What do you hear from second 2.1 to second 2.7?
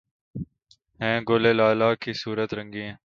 صورت